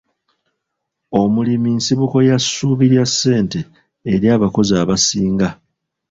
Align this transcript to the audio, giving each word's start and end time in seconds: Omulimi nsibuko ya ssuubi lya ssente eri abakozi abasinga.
Omulimi 1.21 1.69
nsibuko 1.77 2.17
ya 2.29 2.37
ssuubi 2.43 2.85
lya 2.93 3.05
ssente 3.11 3.59
eri 4.13 4.27
abakozi 4.35 4.73
abasinga. 4.83 5.49